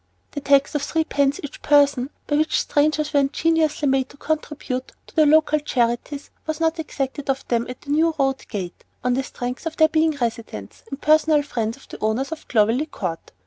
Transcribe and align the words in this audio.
The 0.31 0.39
tax 0.41 0.73
of 0.73 0.81
threepence 0.81 1.39
each 1.43 1.61
person, 1.61 2.09
by 2.25 2.35
which 2.37 2.59
strangers 2.59 3.13
are 3.13 3.19
ingeniously 3.19 3.87
made 3.87 4.09
to 4.09 4.17
contribute 4.17 4.93
to 5.05 5.15
the 5.15 5.27
"local 5.27 5.59
charities," 5.59 6.31
was 6.47 6.59
not 6.59 6.79
exacted 6.79 7.29
of 7.29 7.47
them 7.49 7.67
at 7.69 7.81
the 7.81 7.91
New 7.91 8.15
Road 8.17 8.47
Gate, 8.47 8.83
on 9.03 9.13
the 9.13 9.21
strength 9.21 9.67
of 9.67 9.77
their 9.77 9.89
being 9.89 10.13
residents, 10.19 10.83
and 10.89 10.99
personal 10.99 11.43
friends 11.43 11.77
of 11.77 11.87
the 11.87 11.99
owners 11.99 12.31
of 12.31 12.47
Clovelly 12.47 12.87
Court. 12.87 13.31